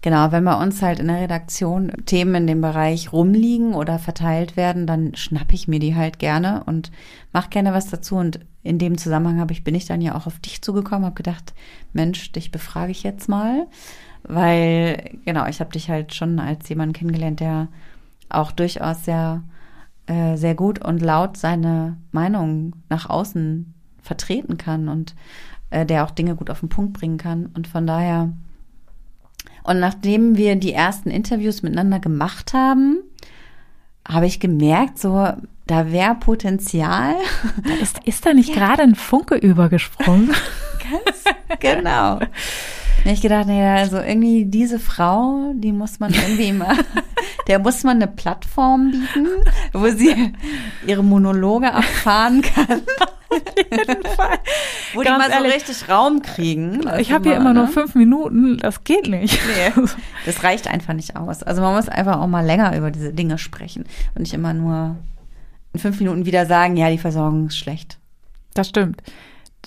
Genau, 0.00 0.30
wenn 0.30 0.44
bei 0.44 0.54
uns 0.54 0.80
halt 0.80 1.00
in 1.00 1.08
der 1.08 1.22
Redaktion 1.22 1.90
Themen 2.06 2.34
in 2.36 2.46
dem 2.46 2.60
Bereich 2.60 3.12
rumliegen 3.12 3.74
oder 3.74 3.98
verteilt 3.98 4.56
werden, 4.56 4.86
dann 4.86 5.16
schnappe 5.16 5.54
ich 5.54 5.66
mir 5.66 5.80
die 5.80 5.96
halt 5.96 6.20
gerne 6.20 6.62
und 6.66 6.92
mache 7.32 7.50
gerne 7.50 7.72
was 7.72 7.90
dazu. 7.90 8.14
Und 8.14 8.38
in 8.62 8.78
dem 8.78 8.96
Zusammenhang 8.96 9.40
habe 9.40 9.52
ich, 9.52 9.64
bin 9.64 9.74
ich 9.74 9.86
dann 9.86 10.00
ja 10.00 10.14
auch 10.14 10.28
auf 10.28 10.38
dich 10.38 10.62
zugekommen, 10.62 11.04
habe 11.04 11.16
gedacht, 11.16 11.52
Mensch, 11.92 12.30
dich 12.30 12.52
befrage 12.52 12.92
ich 12.92 13.02
jetzt 13.02 13.28
mal, 13.28 13.66
weil 14.22 15.18
genau, 15.24 15.46
ich 15.46 15.58
habe 15.58 15.72
dich 15.72 15.90
halt 15.90 16.14
schon 16.14 16.38
als 16.38 16.68
jemand 16.68 16.94
kennengelernt, 16.94 17.40
der 17.40 17.66
auch 18.28 18.52
durchaus 18.52 19.04
sehr, 19.04 19.42
äh, 20.06 20.36
sehr 20.36 20.54
gut 20.54 20.84
und 20.84 21.02
laut 21.02 21.36
seine 21.36 21.96
Meinung 22.12 22.74
nach 22.88 23.10
außen 23.10 23.74
vertreten 24.00 24.58
kann 24.58 24.88
und 24.88 25.16
äh, 25.70 25.84
der 25.84 26.04
auch 26.04 26.12
Dinge 26.12 26.36
gut 26.36 26.50
auf 26.50 26.60
den 26.60 26.68
Punkt 26.68 26.92
bringen 26.92 27.18
kann. 27.18 27.46
Und 27.46 27.66
von 27.66 27.84
daher 27.84 28.32
und 29.68 29.80
nachdem 29.80 30.36
wir 30.36 30.56
die 30.56 30.72
ersten 30.72 31.10
Interviews 31.10 31.62
miteinander 31.62 31.98
gemacht 31.98 32.54
haben, 32.54 33.00
habe 34.08 34.24
ich 34.24 34.40
gemerkt, 34.40 34.98
so, 34.98 35.28
da 35.66 35.92
wäre 35.92 36.14
Potenzial. 36.14 37.14
Ist, 37.82 38.00
ist 38.04 38.24
da 38.24 38.32
nicht 38.32 38.48
ja. 38.48 38.54
gerade 38.54 38.82
ein 38.82 38.94
Funke 38.94 39.34
übergesprungen? 39.34 40.28
Ganz 40.90 41.24
genau. 41.60 42.18
Da 43.04 43.10
ich 43.10 43.20
gedacht, 43.20 43.46
nee, 43.46 43.62
also 43.62 43.98
irgendwie 43.98 44.46
diese 44.46 44.78
Frau, 44.78 45.52
die 45.54 45.72
muss 45.72 46.00
man 46.00 46.14
irgendwie 46.14 46.52
mal, 46.52 46.74
der 47.46 47.58
muss 47.58 47.84
man 47.84 47.96
eine 47.96 48.06
Plattform 48.06 48.90
bieten, 48.90 49.28
wo 49.74 49.88
sie 49.88 50.32
ihre 50.86 51.04
Monologe 51.04 51.66
erfahren 51.66 52.40
kann. 52.40 52.82
Jeden 53.30 54.02
Fall. 54.04 54.38
Wo 54.94 55.00
Ganz 55.00 55.24
die 55.24 55.30
mal 55.30 55.30
ehrlich, 55.30 55.52
so 55.64 55.72
richtig 55.72 55.88
Raum 55.88 56.22
kriegen. 56.22 56.80
Ich 56.98 57.12
habe 57.12 57.28
hier 57.28 57.36
immer 57.36 57.52
ne? 57.52 57.60
nur 57.60 57.68
fünf 57.68 57.94
Minuten, 57.94 58.58
das 58.58 58.84
geht 58.84 59.08
nicht. 59.08 59.38
Nee, 59.46 59.82
das 60.26 60.42
reicht 60.42 60.68
einfach 60.68 60.94
nicht 60.94 61.16
aus. 61.16 61.42
Also 61.42 61.60
man 61.62 61.74
muss 61.74 61.88
einfach 61.88 62.20
auch 62.20 62.26
mal 62.26 62.44
länger 62.44 62.76
über 62.76 62.90
diese 62.90 63.12
Dinge 63.12 63.38
sprechen 63.38 63.84
und 64.14 64.22
nicht 64.22 64.34
immer 64.34 64.54
nur 64.54 64.96
in 65.72 65.80
fünf 65.80 65.98
Minuten 65.98 66.26
wieder 66.26 66.46
sagen, 66.46 66.76
ja, 66.76 66.90
die 66.90 66.98
Versorgung 66.98 67.48
ist 67.48 67.58
schlecht. 67.58 67.98
Das 68.54 68.68
stimmt 68.68 69.02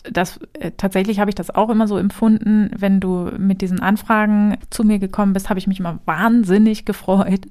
das 0.04 0.40
äh, 0.54 0.72
tatsächlich 0.76 1.20
habe 1.20 1.30
ich 1.30 1.36
das 1.36 1.54
auch 1.54 1.70
immer 1.70 1.88
so 1.88 1.98
empfunden, 1.98 2.72
wenn 2.76 3.00
du 3.00 3.32
mit 3.38 3.62
diesen 3.62 3.80
Anfragen 3.80 4.58
zu 4.70 4.84
mir 4.84 4.98
gekommen 5.00 5.34
bist, 5.34 5.50
habe 5.50 5.60
ich 5.60 5.68
mich 5.68 5.80
immer 5.80 6.00
wahnsinnig 6.06 6.86
gefreut. 6.86 7.42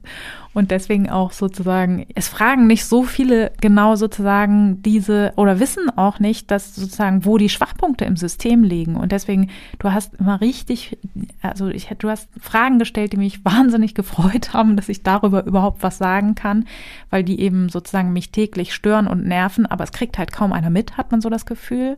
Und 0.53 0.73
deswegen 0.73 1.09
auch 1.09 1.31
sozusagen 1.31 2.07
es 2.17 2.27
fragen 2.27 2.67
nicht 2.67 2.85
so 2.85 3.05
viele 3.05 3.53
genau 3.61 3.95
sozusagen 3.95 4.83
diese 4.83 5.33
oder 5.37 5.61
wissen 5.61 5.97
auch 5.97 6.19
nicht, 6.19 6.51
dass 6.51 6.75
sozusagen 6.75 7.25
wo 7.25 7.39
die 7.39 7.49
Schwachpunkte 7.49 8.05
im 8.05 8.17
System 8.17 8.65
liegen. 8.65 8.97
Und 8.97 9.13
deswegen 9.13 9.51
du 9.79 9.93
hast 9.93 10.15
immer 10.15 10.41
richtig 10.41 10.99
also 11.43 11.69
ich 11.69 11.89
du 11.99 12.09
hast 12.09 12.29
Fragen 12.41 12.81
gestellt, 12.81 13.13
die 13.13 13.17
mich 13.17 13.45
wahnsinnig 13.45 13.95
gefreut 13.95 14.53
haben, 14.53 14.75
dass 14.75 14.89
ich 14.89 15.05
darüber 15.05 15.45
überhaupt 15.47 15.85
was 15.85 15.99
sagen 15.99 16.35
kann, 16.35 16.65
weil 17.11 17.23
die 17.23 17.41
eben 17.41 17.69
sozusagen 17.69 18.13
mich 18.13 18.33
täglich 18.33 18.75
stören 18.75 19.07
und 19.07 19.25
nerven, 19.25 19.67
aber 19.67 19.85
es 19.85 19.93
kriegt 19.93 20.19
halt 20.19 20.33
kaum 20.33 20.53
einer 20.53 20.71
mit, 20.71 20.97
hat 20.97 21.13
man 21.13 21.21
so 21.21 21.31
das 21.31 21.47
Gefühl. 21.47 21.97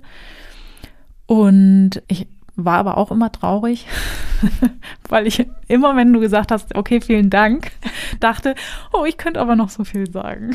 Und 1.27 2.03
ich 2.09 2.27
war 2.57 2.79
aber 2.79 2.99
auch 2.99 3.11
immer 3.11 3.33
traurig, 3.33 3.87
weil 5.09 5.27
ich 5.27 5.47
immer, 5.69 5.97
wenn 5.97 6.13
du 6.13 6.21
gesagt 6.21 6.51
hast, 6.51 6.75
okay, 6.75 7.01
vielen 7.01 7.31
Dank, 7.31 7.73
dachte, 8.21 8.55
oh, 8.93 9.05
ich 9.05 9.17
könnte 9.17 9.41
aber 9.41 9.57
noch 9.57 9.71
so 9.71 9.85
viel 9.85 10.11
sagen. 10.11 10.51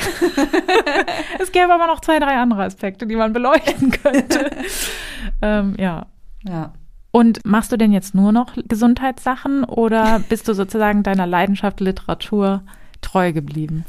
es 1.40 1.52
gäbe 1.52 1.74
aber 1.74 1.88
noch 1.88 2.02
zwei, 2.02 2.20
drei 2.20 2.38
andere 2.38 2.64
Aspekte, 2.64 3.08
die 3.08 3.16
man 3.16 3.34
beleuchten 3.34 3.92
könnte. 3.92 4.52
ähm, 5.42 5.76
ja. 5.78 6.06
Ja. 6.48 6.74
Und 7.12 7.44
machst 7.46 7.72
du 7.72 7.78
denn 7.78 7.92
jetzt 7.92 8.14
nur 8.14 8.32
noch 8.32 8.54
Gesundheitssachen 8.68 9.64
oder 9.64 10.20
bist 10.30 10.48
du 10.48 10.54
sozusagen 10.54 11.02
deiner 11.02 11.26
Leidenschaft 11.26 11.80
Literatur 11.80 12.62
treu 13.02 13.34
geblieben? 13.34 13.86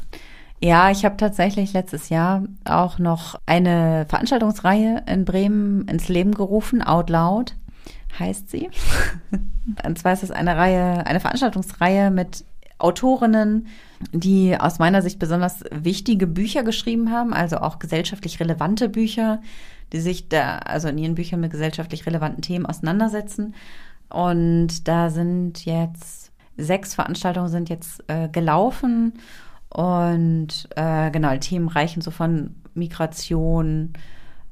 Ja, 0.61 0.91
ich 0.91 1.05
habe 1.05 1.15
tatsächlich 1.15 1.71
letztes 1.71 2.09
Jahr 2.09 2.43
auch 2.65 2.99
noch 2.99 3.39
eine 3.45 4.05
Veranstaltungsreihe 4.09 5.03
in 5.07 5.23
Bremen 5.23 5.87
ins 5.87 6.09
Leben 6.09 6.33
gerufen, 6.33 6.81
Out 6.81 7.09
Loud 7.09 7.55
heißt 8.19 8.49
sie. 8.49 8.69
Und 9.85 9.97
zwar 9.97 10.13
ist 10.13 10.23
es 10.23 10.31
eine 10.31 10.57
Reihe, 10.57 11.05
eine 11.05 11.21
Veranstaltungsreihe 11.21 12.11
mit 12.11 12.43
Autorinnen, 12.77 13.67
die 14.11 14.57
aus 14.57 14.79
meiner 14.79 15.01
Sicht 15.01 15.19
besonders 15.19 15.63
wichtige 15.71 16.27
Bücher 16.27 16.63
geschrieben 16.63 17.11
haben, 17.11 17.33
also 17.33 17.57
auch 17.57 17.79
gesellschaftlich 17.79 18.39
relevante 18.39 18.89
Bücher, 18.89 19.41
die 19.93 19.99
sich 19.99 20.29
da, 20.29 20.59
also 20.59 20.87
in 20.87 20.97
ihren 20.97 21.15
Büchern 21.15 21.39
mit 21.39 21.51
gesellschaftlich 21.51 22.05
relevanten 22.05 22.41
Themen 22.41 22.65
auseinandersetzen. 22.65 23.55
Und 24.09 24.87
da 24.87 25.09
sind 25.09 25.65
jetzt 25.65 26.31
sechs 26.57 26.95
Veranstaltungen 26.95 27.47
sind 27.47 27.69
jetzt 27.69 28.03
äh, 28.07 28.27
gelaufen 28.27 29.13
und 29.69 30.67
äh, 30.75 31.11
genau, 31.11 31.35
Themen 31.37 31.67
reichen 31.67 32.01
so 32.01 32.11
von 32.11 32.55
Migration, 32.73 33.93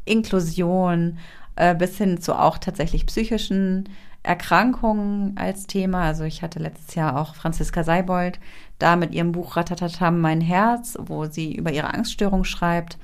Inklusion 0.05 1.17
äh, 1.55 1.75
bis 1.75 1.97
hin 1.97 2.21
zu 2.21 2.35
auch 2.35 2.57
tatsächlich 2.57 3.05
psychischen 3.07 3.89
Erkrankungen 4.23 5.37
als 5.37 5.67
Thema. 5.67 6.03
Also 6.03 6.23
ich 6.23 6.41
hatte 6.41 6.59
letztes 6.59 6.95
Jahr 6.95 7.19
auch 7.19 7.33
Franziska 7.35 7.83
Seibold 7.83 8.39
da 8.77 8.95
mit 8.95 9.13
ihrem 9.13 9.31
Buch 9.31 9.55
Ratatatam 9.55 10.19
Mein 10.19 10.41
Herz, 10.41 10.97
wo 10.99 11.25
sie 11.25 11.55
über 11.55 11.71
ihre 11.71 11.93
Angststörung 11.93 12.43
schreibt. 12.43 12.97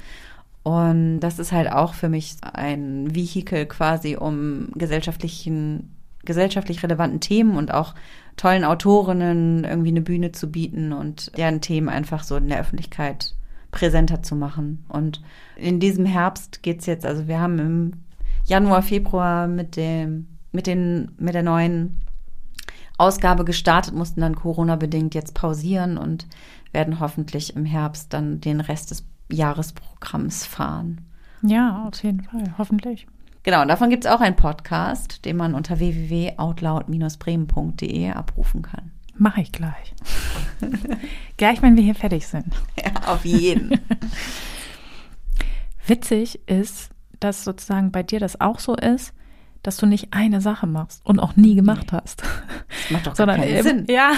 Und 0.63 1.19
das 1.19 1.39
ist 1.39 1.51
halt 1.51 1.71
auch 1.71 1.93
für 1.93 2.09
mich 2.09 2.35
ein 2.53 3.13
Vehikel 3.13 3.65
quasi, 3.65 4.15
um 4.15 4.69
gesellschaftlichen, 4.75 5.95
gesellschaftlich 6.23 6.83
relevanten 6.83 7.19
Themen 7.19 7.57
und 7.57 7.73
auch 7.73 7.95
tollen 8.37 8.63
Autorinnen 8.63 9.63
irgendwie 9.63 9.89
eine 9.89 10.01
Bühne 10.01 10.31
zu 10.31 10.49
bieten 10.51 10.93
und 10.93 11.35
deren 11.37 11.61
Themen 11.61 11.89
einfach 11.89 12.23
so 12.23 12.35
in 12.35 12.47
der 12.47 12.59
Öffentlichkeit 12.59 13.35
präsenter 13.71 14.23
zu 14.23 14.35
machen. 14.35 14.85
Und 14.87 15.21
in 15.55 15.79
diesem 15.79 16.05
Herbst 16.05 16.63
geht's 16.63 16.85
jetzt, 16.85 17.05
also 17.05 17.27
wir 17.27 17.39
haben 17.39 17.59
im 17.59 17.91
Januar, 18.45 18.81
Februar 18.81 19.47
mit 19.47 19.75
dem, 19.75 20.27
mit 20.51 20.67
den, 20.67 21.11
mit 21.17 21.33
der 21.33 21.43
neuen 21.43 21.99
Ausgabe 22.97 23.45
gestartet, 23.45 23.93
mussten 23.93 24.21
dann 24.21 24.35
Corona-bedingt 24.35 25.15
jetzt 25.15 25.33
pausieren 25.33 25.97
und 25.97 26.27
werden 26.71 26.99
hoffentlich 26.99 27.55
im 27.55 27.65
Herbst 27.65 28.13
dann 28.13 28.39
den 28.41 28.61
Rest 28.61 28.91
des 28.91 29.05
Jahresprogramms 29.31 30.45
fahren. 30.45 31.01
Ja, 31.41 31.85
auf 31.87 32.03
jeden 32.03 32.21
Fall, 32.21 32.53
hoffentlich. 32.57 33.07
Genau, 33.43 33.63
davon 33.65 33.89
gibt 33.89 34.05
es 34.05 34.11
auch 34.11 34.21
einen 34.21 34.37
Podcast, 34.37 35.25
den 35.25 35.35
man 35.35 35.53
unter 35.53 35.79
www.outloud-bremen.de 35.79 38.11
abrufen 38.11 38.61
kann. 38.61 38.91
Mache 39.15 39.41
ich 39.41 39.51
gleich. 39.51 39.93
gleich, 41.37 41.61
wenn 41.61 41.75
wir 41.75 41.83
hier 41.83 41.95
fertig 41.95 42.25
sind. 42.25 42.55
Ja, 42.81 42.93
auf 43.13 43.25
jeden. 43.25 43.71
Witzig 45.85 46.39
ist, 46.47 46.89
dass 47.19 47.43
sozusagen 47.43 47.91
bei 47.91 48.01
dir 48.01 48.21
das 48.21 48.39
auch 48.39 48.59
so 48.59 48.75
ist, 48.75 49.13
dass 49.61 49.75
du 49.77 49.85
nicht 49.85 50.13
eine 50.13 50.41
Sache 50.41 50.65
machst 50.67 51.01
und 51.05 51.19
auch 51.19 51.35
nie 51.35 51.55
gemacht 51.55 51.87
nee. 51.91 51.97
hast. 52.01 52.21
Das 52.21 52.91
macht 52.91 53.07
doch 53.07 53.15
Sondern, 53.15 53.41
keinen 53.41 53.63
Sinn. 53.63 53.85
Ja, 53.89 54.13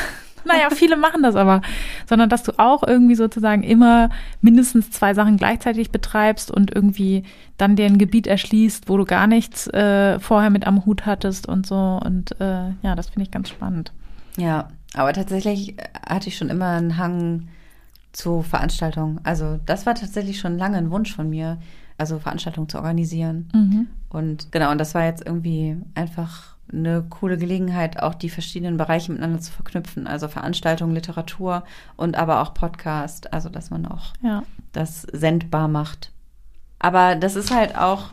naja, 0.48 0.70
viele 0.70 0.98
machen 0.98 1.24
das 1.24 1.36
aber, 1.36 1.62
sondern 2.08 2.30
dass 2.30 2.44
du 2.44 2.54
auch 2.58 2.84
irgendwie 2.84 3.16
sozusagen 3.16 3.64
immer 3.64 4.10
mindestens 4.42 4.92
zwei 4.92 5.14
Sachen 5.14 5.38
gleichzeitig 5.38 5.92
betreibst 5.92 6.52
und 6.52 6.74
irgendwie 6.74 7.24
dann 7.58 7.76
dir 7.76 7.86
ein 7.86 7.98
Gebiet 7.98 8.28
erschließt, 8.28 8.90
wo 8.90 8.98
du 8.98 9.06
gar 9.06 9.28
nichts 9.28 9.68
äh, 9.68 10.20
vorher 10.20 10.50
mit 10.50 10.68
am 10.68 10.86
Hut 10.86 11.06
hattest 11.06 11.48
und 11.48 11.66
so. 11.66 12.00
Und 12.04 12.40
äh, 12.40 12.70
ja, 12.82 12.96
das 12.96 13.10
finde 13.10 13.24
ich 13.24 13.32
ganz 13.32 13.50
spannend. 13.50 13.92
Ja, 14.38 14.70
aber 14.94 15.14
tatsächlich 15.14 15.76
hatte 16.08 16.30
ich 16.30 16.38
schon 16.38 16.50
immer 16.50 16.70
einen 16.70 16.98
Hang 16.98 17.48
zu 18.12 18.42
Veranstaltungen. 18.42 19.20
Also 19.24 19.60
das 19.66 19.86
war 19.86 19.96
tatsächlich 19.96 20.40
schon 20.40 20.58
lange 20.58 20.78
ein 20.78 20.92
Wunsch 20.92 21.14
von 21.14 21.30
mir, 21.30 21.58
also 21.98 22.20
Veranstaltungen 22.20 22.70
zu 22.70 22.78
organisieren. 22.78 23.50
Mhm. 23.54 23.88
Und 24.10 24.52
genau, 24.52 24.72
und 24.72 24.78
das 24.78 24.96
war 24.96 25.04
jetzt 25.04 25.26
irgendwie 25.26 25.78
einfach 25.96 26.55
eine 26.76 27.04
coole 27.10 27.38
Gelegenheit, 27.38 28.02
auch 28.02 28.14
die 28.14 28.30
verschiedenen 28.30 28.78
Bereiche 28.78 29.12
miteinander 29.12 29.40
zu 29.40 29.52
verknüpfen. 29.52 30.08
Also 30.08 30.28
Veranstaltungen, 30.28 30.94
Literatur 30.94 31.64
und 31.96 32.16
aber 32.16 32.42
auch 32.42 32.54
Podcast. 32.54 33.34
Also, 33.34 33.50
dass 33.50 33.70
man 33.70 33.86
auch 33.86 34.14
ja. 34.22 34.44
das 34.72 35.04
sendbar 35.12 35.68
macht. 35.68 36.12
Aber 36.80 37.16
das 37.16 37.36
ist 37.36 37.52
halt 37.52 37.78
auch, 37.78 38.12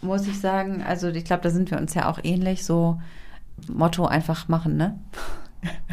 muss 0.00 0.26
ich 0.26 0.40
sagen, 0.40 0.82
also 0.82 1.08
ich 1.08 1.24
glaube, 1.24 1.42
da 1.42 1.50
sind 1.50 1.70
wir 1.70 1.78
uns 1.78 1.94
ja 1.94 2.08
auch 2.08 2.18
ähnlich, 2.22 2.64
so 2.64 3.00
Motto 3.68 4.06
einfach 4.06 4.48
machen, 4.48 4.76
ne? 4.76 4.98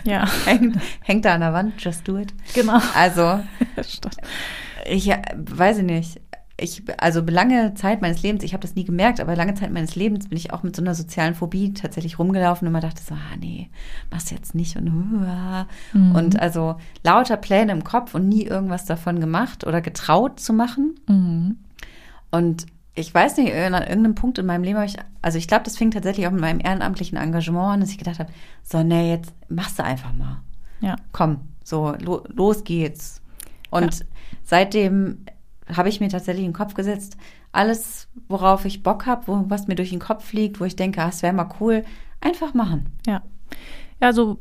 Ja. 0.04 0.26
hängt, 0.46 0.78
hängt 1.02 1.26
da 1.26 1.34
an 1.34 1.42
der 1.42 1.54
Wand, 1.54 1.84
just 1.84 2.08
do 2.08 2.18
it. 2.18 2.34
Genau. 2.54 2.80
Also, 2.96 3.42
ich 4.86 5.10
weiß 5.10 5.80
ich 5.80 5.84
nicht 5.84 6.22
ich, 6.60 6.84
also 6.98 7.22
lange 7.22 7.76
Zeit 7.76 8.02
meines 8.02 8.24
Lebens, 8.24 8.44
ich 8.44 8.54
habe 8.54 8.62
das 8.62 8.76
nie 8.76 8.84
gemerkt, 8.84 9.20
aber 9.20 9.36
lange 9.36 9.54
Zeit 9.54 9.72
meines 9.72 9.96
Lebens 9.96 10.28
bin 10.28 10.38
ich 10.38 10.52
auch 10.52 10.64
mit 10.64 10.76
so 10.76 10.82
einer 10.82 10.96
sozialen 10.96 11.36
Phobie 11.36 11.74
tatsächlich 11.74 12.18
rumgelaufen 12.18 12.68
und 12.68 12.74
immer 12.74 12.82
dachte 12.82 13.04
so, 13.04 13.14
ah 13.14 13.38
nee, 13.40 13.70
machst 14.10 14.32
jetzt 14.32 14.56
nicht 14.56 14.76
und 14.76 14.92
hua. 14.92 15.68
Mhm. 15.94 16.16
Und 16.16 16.40
also 16.40 16.78
lauter 17.04 17.38
Pläne 17.38 17.72
im 17.72 17.84
Kopf 17.84 18.16
und 18.16 18.28
nie 18.28 18.44
irgendwas 18.44 18.86
davon 18.86 19.20
gemacht 19.20 19.68
oder 19.68 19.82
getraut 19.82 20.40
zu 20.40 20.52
machen. 20.52 20.96
Mhm. 21.08 21.58
Und 22.32 22.66
ich 22.96 23.14
weiß 23.14 23.38
nicht, 23.38 23.54
an 23.54 23.74
irgendeinem 23.74 24.16
Punkt 24.16 24.40
in 24.40 24.48
meinem 24.48 24.64
Leben 24.64 24.78
habe 24.78 24.88
ich, 24.88 24.98
also 25.22 25.38
ich 25.38 25.48
glaube, 25.48 25.64
das 25.64 25.78
fing 25.78 25.92
tatsächlich 25.92 26.26
auch 26.26 26.32
mit 26.32 26.42
meinem 26.42 26.60
ehrenamtlichen 26.60 27.20
Engagement 27.20 27.74
an, 27.74 27.80
dass 27.82 27.92
ich 27.92 28.00
gedacht 28.00 28.18
habe, 28.18 28.32
so, 28.64 28.82
nee, 28.82 29.12
jetzt 29.12 29.32
machst 29.48 29.78
du 29.78 29.84
einfach 29.84 30.12
mal. 30.14 30.42
Ja. 30.80 30.96
Komm, 31.12 31.42
so, 31.64 31.94
lo, 32.02 32.24
los 32.34 32.64
geht's. 32.64 33.22
Und 33.70 34.00
ja. 34.00 34.06
seitdem 34.44 35.20
habe 35.76 35.90
ich 35.90 36.00
mir 36.00 36.10
tatsächlich 36.10 36.46
in 36.46 36.52
den 36.52 36.58
Kopf 36.58 36.74
gesetzt, 36.74 37.18
alles, 37.52 38.08
worauf 38.28 38.66
ich 38.66 38.84
Bock 38.84 39.06
habe, 39.06 39.46
was 39.50 39.68
mir 39.68 39.76
durch 39.76 39.90
den 39.90 40.00
Kopf 40.00 40.26
fliegt, 40.26 40.60
wo 40.60 40.66
ich 40.66 40.76
denke, 40.76 41.02
ah, 41.02 41.10
es 41.10 41.24
wäre 41.24 41.34
mal 41.34 41.50
cool, 41.60 41.84
einfach 42.22 42.54
machen. 42.54 42.88
Ja. 43.06 43.22
Ja, 44.00 44.14
so 44.14 44.38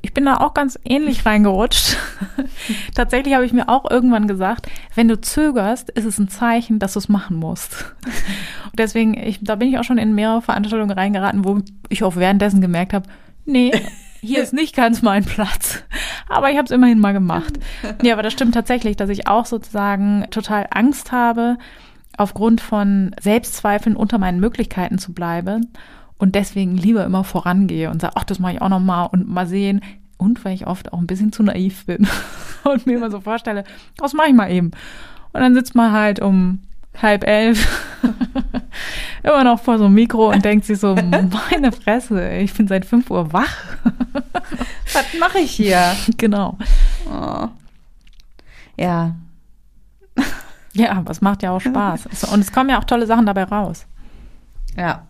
ich 0.00 0.14
bin 0.14 0.24
da 0.24 0.38
auch 0.38 0.54
ganz 0.54 0.78
ähnlich 0.84 1.26
reingerutscht. 1.26 1.96
Tatsächlich 2.94 3.34
habe 3.34 3.44
ich 3.44 3.52
mir 3.52 3.68
auch 3.68 3.90
irgendwann 3.90 4.26
gesagt, 4.26 4.68
wenn 4.94 5.08
du 5.08 5.20
zögerst, 5.20 5.90
ist 5.90 6.04
es 6.04 6.18
ein 6.18 6.28
Zeichen, 6.28 6.78
dass 6.78 6.94
du 6.94 7.00
es 7.00 7.08
machen 7.08 7.36
musst. 7.36 7.94
Und 8.64 8.78
deswegen, 8.78 9.14
ich, 9.14 9.40
da 9.42 9.56
bin 9.56 9.68
ich 9.68 9.78
auch 9.78 9.84
schon 9.84 9.98
in 9.98 10.14
mehrere 10.14 10.40
Veranstaltungen 10.40 10.90
reingeraten, 10.90 11.44
wo 11.44 11.60
ich 11.90 12.04
auch 12.04 12.16
währenddessen 12.16 12.60
gemerkt 12.60 12.94
habe, 12.94 13.08
nee, 13.44 13.72
hier 14.22 14.42
ist 14.42 14.52
nicht 14.52 14.74
ganz 14.74 15.02
mein 15.02 15.24
Platz. 15.24 15.82
Aber 16.28 16.50
ich 16.50 16.56
habe 16.56 16.64
es 16.64 16.70
immerhin 16.70 17.00
mal 17.00 17.12
gemacht. 17.12 17.58
Ja, 18.02 18.14
aber 18.14 18.22
das 18.22 18.32
stimmt 18.32 18.54
tatsächlich, 18.54 18.96
dass 18.96 19.10
ich 19.10 19.28
auch 19.28 19.46
sozusagen 19.46 20.26
total 20.30 20.66
Angst 20.70 21.12
habe, 21.12 21.58
aufgrund 22.16 22.60
von 22.60 23.14
Selbstzweifeln 23.20 23.96
unter 23.96 24.18
meinen 24.18 24.40
Möglichkeiten 24.40 24.98
zu 24.98 25.12
bleiben 25.12 25.72
und 26.18 26.34
deswegen 26.34 26.76
lieber 26.76 27.04
immer 27.04 27.24
vorangehe 27.24 27.90
und 27.90 28.00
sage, 28.00 28.14
ach, 28.16 28.24
das 28.24 28.38
mache 28.38 28.54
ich 28.54 28.62
auch 28.62 28.68
noch 28.68 28.80
mal 28.80 29.04
und 29.06 29.28
mal 29.28 29.46
sehen. 29.46 29.80
Und 30.16 30.44
weil 30.44 30.54
ich 30.54 30.66
oft 30.66 30.92
auch 30.92 30.98
ein 30.98 31.06
bisschen 31.06 31.32
zu 31.32 31.42
naiv 31.42 31.86
bin 31.86 32.06
und 32.64 32.86
mir 32.86 32.96
immer 32.96 33.10
so 33.10 33.20
vorstelle, 33.20 33.64
das 33.96 34.14
mache 34.14 34.28
ich 34.28 34.34
mal 34.34 34.50
eben. 34.50 34.70
Und 35.32 35.40
dann 35.40 35.54
sitzt 35.54 35.74
man 35.74 35.92
halt 35.92 36.20
um 36.20 36.60
halb 37.00 37.24
elf 37.24 37.66
immer 39.22 39.44
noch 39.44 39.60
vor 39.60 39.78
so 39.78 39.84
einem 39.86 39.94
Mikro 39.94 40.30
und 40.30 40.44
denkt 40.44 40.64
sich 40.64 40.78
so, 40.78 40.94
meine 40.94 41.72
Fresse, 41.72 42.30
ich 42.38 42.52
bin 42.54 42.68
seit 42.68 42.84
fünf 42.84 43.10
Uhr 43.10 43.32
wach. 43.32 43.56
Was 44.92 45.14
mache 45.18 45.38
ich 45.38 45.52
hier? 45.52 45.96
Genau. 46.16 46.58
Oh. 47.10 47.48
Ja. 48.76 49.14
Ja, 50.74 50.92
aber 50.92 51.10
es 51.10 51.20
macht 51.20 51.42
ja 51.42 51.50
auch 51.50 51.60
Spaß. 51.60 52.06
Und 52.32 52.40
es 52.40 52.52
kommen 52.52 52.70
ja 52.70 52.78
auch 52.78 52.84
tolle 52.84 53.06
Sachen 53.06 53.26
dabei 53.26 53.44
raus. 53.44 53.86
Ja. 54.76 55.06